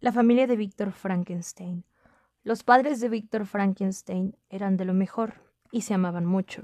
La 0.00 0.12
familia 0.12 0.46
de 0.46 0.54
Víctor 0.54 0.92
Frankenstein. 0.92 1.84
Los 2.44 2.62
padres 2.62 3.00
de 3.00 3.08
Víctor 3.08 3.46
Frankenstein 3.46 4.36
eran 4.48 4.76
de 4.76 4.84
lo 4.84 4.94
mejor 4.94 5.42
y 5.72 5.80
se 5.80 5.92
amaban 5.92 6.24
mucho. 6.24 6.62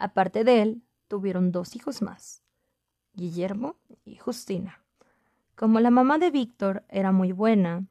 Aparte 0.00 0.42
de 0.42 0.60
él, 0.60 0.82
tuvieron 1.06 1.52
dos 1.52 1.76
hijos 1.76 2.02
más, 2.02 2.42
Guillermo 3.12 3.76
y 4.04 4.16
Justina. 4.16 4.82
Como 5.54 5.78
la 5.78 5.90
mamá 5.90 6.18
de 6.18 6.32
Víctor 6.32 6.82
era 6.88 7.12
muy 7.12 7.30
buena, 7.30 7.86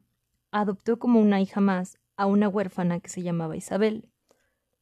adoptó 0.50 0.98
como 0.98 1.20
una 1.20 1.40
hija 1.40 1.62
más 1.62 1.98
a 2.18 2.26
una 2.26 2.46
huérfana 2.46 3.00
que 3.00 3.08
se 3.08 3.22
llamaba 3.22 3.56
Isabel. 3.56 4.10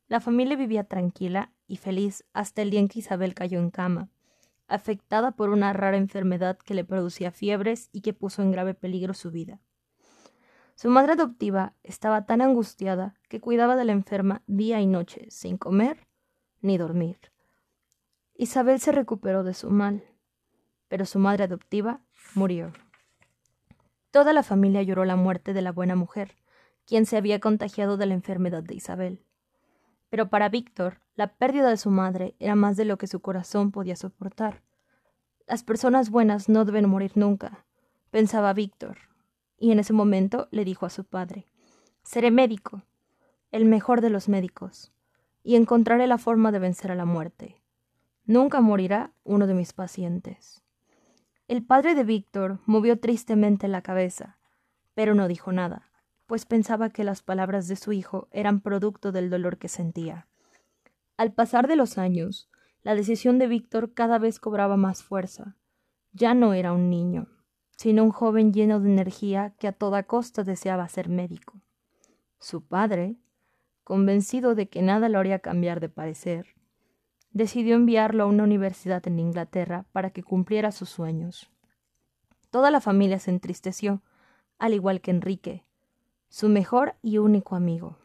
La 0.09 0.19
familia 0.19 0.57
vivía 0.57 0.83
tranquila 0.83 1.53
y 1.69 1.77
feliz 1.77 2.25
hasta 2.33 2.63
el 2.63 2.71
día 2.71 2.81
en 2.81 2.89
que 2.89 2.99
Isabel 2.99 3.33
cayó 3.33 3.61
en 3.61 3.71
cama, 3.71 4.09
afectada 4.69 5.33
por 5.33 5.51
una 5.51 5.73
rara 5.73 5.97
enfermedad 5.97 6.59
que 6.59 6.75
le 6.75 6.85
producía 6.85 7.33
fiebres 7.33 7.89
y 7.93 8.03
que 8.03 8.13
puso 8.13 8.43
en 8.43 8.53
grave 8.53 8.75
peligro 8.75 9.15
su 9.15 9.31
vida. 9.31 9.61
Su 10.75 10.91
madre 10.91 11.15
adoptiva 11.15 11.75
estaba 11.83 12.25
tan 12.25 12.41
angustiada 12.41 13.15
que 13.29 13.41
cuidaba 13.41 13.75
de 13.75 13.85
la 13.85 13.93
enferma 13.93 14.43
día 14.47 14.81
y 14.81 14.87
noche, 14.87 15.27
sin 15.31 15.59
comer 15.59 16.07
ni 16.61 16.79
dormir. 16.79 17.19
Isabel 18.35 18.79
se 18.79 18.93
recuperó 18.93 19.43
de 19.43 19.55
su 19.55 19.71
mal, 19.71 20.05
pero 20.87 21.05
su 21.05 21.19
madre 21.19 21.45
adoptiva 21.45 22.01
murió. 22.35 22.73
Toda 24.13 24.33
la 24.33 24.43
familia 24.43 24.83
lloró 24.83 25.05
la 25.05 25.17
muerte 25.17 25.53
de 25.53 25.63
la 25.63 25.73
buena 25.73 25.97
mujer, 25.97 26.37
quien 26.87 27.07
se 27.07 27.17
había 27.17 27.41
contagiado 27.41 27.97
de 27.97 28.07
la 28.07 28.15
enfermedad 28.15 28.63
de 28.63 28.75
Isabel. 28.75 29.25
Pero 30.11 30.29
para 30.29 30.49
Víctor, 30.49 31.01
la 31.15 31.35
pérdida 31.35 31.69
de 31.69 31.77
su 31.77 31.91
madre 31.91 32.35
era 32.39 32.55
más 32.55 32.77
de 32.77 32.85
lo 32.85 32.99
que 32.99 33.07
su 33.07 33.21
corazón 33.21 33.73
podía 33.73 33.97
soportar. 33.97 34.63
Las 35.47 35.63
personas 35.63 36.11
buenas 36.11 36.49
no 36.49 36.65
deben 36.65 36.89
morir 36.89 37.13
nunca, 37.15 37.65
pensaba 38.11 38.53
Víctor, 38.53 38.99
y 39.59 39.73
en 39.73 39.79
ese 39.79 39.93
momento 39.93 40.49
le 40.51 40.65
dijo 40.65 40.87
a 40.87 40.91
su 40.91 41.05
padre 41.05 41.47
Seré 42.03 42.31
médico, 42.31 42.83
el 43.51 43.65
mejor 43.65 44.01
de 44.01 44.11
los 44.11 44.29
médicos, 44.29 44.93
y 45.43 45.57
encontraré 45.57 46.07
la 46.07 46.19
forma 46.19 46.53
de 46.53 46.59
vencer 46.59 46.91
a 46.91 46.95
la 46.95 47.05
muerte. 47.05 47.63
Nunca 48.25 48.61
morirá 48.61 49.13
uno 49.25 49.47
de 49.47 49.55
mis 49.55 49.73
pacientes. 49.73 50.63
El 51.49 51.65
padre 51.65 51.95
de 51.95 52.05
Víctor 52.05 52.61
movió 52.67 53.01
tristemente 53.01 53.69
la 53.69 53.83
cabeza, 53.83 54.39
pero 54.95 55.15
no 55.15 55.29
dijo 55.29 55.51
nada, 55.53 55.91
pues 56.29 56.45
pensaba 56.45 56.91
que 56.91 57.05
las 57.05 57.23
palabras 57.23 57.69
de 57.69 57.77
su 57.77 57.91
hijo 57.93 58.29
eran 58.33 58.61
producto 58.61 59.13
del 59.13 59.31
dolor 59.31 59.57
que 59.57 59.69
sentía. 59.69 60.29
Al 61.17 61.33
pasar 61.33 61.67
de 61.69 61.75
los 61.75 61.97
años, 61.97 62.51
la 62.83 62.95
decisión 62.95 63.39
de 63.39 63.47
Víctor 63.47 63.95
cada 63.95 64.19
vez 64.19 64.39
cobraba 64.39 64.77
más 64.77 65.03
fuerza. 65.03 65.57
Ya 66.13 66.35
no 66.35 66.53
era 66.53 66.75
un 66.75 66.91
niño, 66.91 67.29
sino 67.79 68.05
un 68.05 68.11
joven 68.11 68.53
lleno 68.53 68.79
de 68.79 68.91
energía 68.91 69.55
que 69.59 69.69
a 69.69 69.73
toda 69.73 70.03
costa 70.03 70.45
deseaba 70.45 70.87
ser 70.89 71.09
médico. 71.09 71.63
Su 72.39 72.63
padre, 72.63 73.17
convencido 73.83 74.55
de 74.55 74.69
que 74.69 74.83
nada 74.83 75.09
lo 75.09 75.19
haría 75.19 75.39
cambiar 75.39 75.81
de 75.81 75.89
parecer, 75.89 76.57
decidió 77.31 77.75
enviarlo 77.75 78.25
a 78.25 78.27
una 78.27 78.45
universidad 78.45 79.07
en 79.09 79.19
Inglaterra 79.19 79.87
para 79.93 80.11
que 80.11 80.23
cumpliera 80.23 80.73
sus 80.73 80.91
sueños. 80.91 81.51
Toda 82.51 82.71
la 82.71 82.83
familia 82.83 83.19
se 83.19 83.31
entristeció, 83.31 84.03
al 84.59 84.75
igual 84.75 85.01
que 85.01 85.11
Enrique, 85.11 85.68
su 86.29 86.49
mejor 86.49 86.97
y 87.03 87.19
único 87.19 87.57
amigo, 87.57 87.97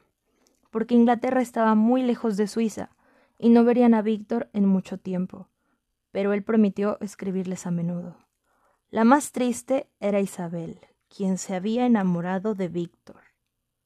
porque 0.71 0.95
Inglaterra 0.95 1.41
estaba 1.41 1.75
muy 1.75 2.03
lejos 2.03 2.37
de 2.37 2.47
Suiza 2.47 2.89
y 3.37 3.49
no 3.49 3.63
verían 3.63 3.93
a 3.93 4.01
Víctor 4.01 4.49
en 4.53 4.65
mucho 4.65 4.97
tiempo, 4.97 5.49
pero 6.11 6.33
él 6.33 6.43
prometió 6.43 6.97
escribirles 7.01 7.65
a 7.65 7.71
menudo. 7.71 8.17
La 8.89 9.03
más 9.03 9.31
triste 9.31 9.89
era 9.99 10.19
Isabel, 10.19 10.79
quien 11.09 11.37
se 11.37 11.55
había 11.55 11.85
enamorado 11.85 12.55
de 12.55 12.67
Víctor. 12.67 13.22